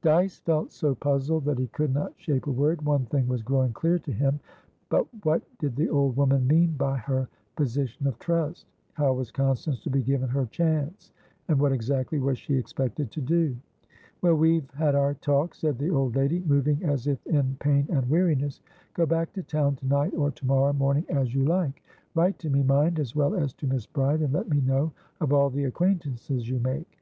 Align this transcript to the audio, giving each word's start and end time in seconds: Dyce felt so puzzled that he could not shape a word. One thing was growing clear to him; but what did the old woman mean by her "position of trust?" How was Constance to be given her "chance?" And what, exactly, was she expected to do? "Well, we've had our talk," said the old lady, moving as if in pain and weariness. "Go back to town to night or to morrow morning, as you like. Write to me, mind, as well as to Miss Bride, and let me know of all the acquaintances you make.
Dyce 0.00 0.38
felt 0.38 0.72
so 0.72 0.94
puzzled 0.94 1.44
that 1.44 1.58
he 1.58 1.66
could 1.66 1.92
not 1.92 2.14
shape 2.16 2.46
a 2.46 2.50
word. 2.50 2.80
One 2.80 3.04
thing 3.04 3.28
was 3.28 3.42
growing 3.42 3.74
clear 3.74 3.98
to 3.98 4.12
him; 4.12 4.40
but 4.88 5.06
what 5.26 5.42
did 5.58 5.76
the 5.76 5.90
old 5.90 6.16
woman 6.16 6.46
mean 6.46 6.72
by 6.78 6.96
her 6.96 7.28
"position 7.54 8.06
of 8.06 8.18
trust?" 8.18 8.64
How 8.94 9.12
was 9.12 9.30
Constance 9.30 9.80
to 9.82 9.90
be 9.90 10.02
given 10.02 10.30
her 10.30 10.46
"chance?" 10.46 11.12
And 11.48 11.60
what, 11.60 11.70
exactly, 11.70 12.18
was 12.18 12.38
she 12.38 12.54
expected 12.56 13.10
to 13.10 13.20
do? 13.20 13.58
"Well, 14.22 14.36
we've 14.36 14.70
had 14.70 14.94
our 14.94 15.12
talk," 15.16 15.54
said 15.54 15.76
the 15.78 15.90
old 15.90 16.16
lady, 16.16 16.42
moving 16.46 16.82
as 16.82 17.06
if 17.06 17.18
in 17.26 17.54
pain 17.60 17.86
and 17.90 18.08
weariness. 18.08 18.62
"Go 18.94 19.04
back 19.04 19.34
to 19.34 19.42
town 19.42 19.76
to 19.76 19.86
night 19.86 20.14
or 20.14 20.30
to 20.30 20.46
morrow 20.46 20.72
morning, 20.72 21.04
as 21.10 21.34
you 21.34 21.44
like. 21.44 21.82
Write 22.14 22.38
to 22.38 22.48
me, 22.48 22.62
mind, 22.62 22.98
as 22.98 23.14
well 23.14 23.34
as 23.34 23.52
to 23.52 23.66
Miss 23.66 23.84
Bride, 23.84 24.22
and 24.22 24.32
let 24.32 24.48
me 24.48 24.62
know 24.62 24.92
of 25.20 25.34
all 25.34 25.50
the 25.50 25.64
acquaintances 25.64 26.48
you 26.48 26.58
make. 26.58 26.86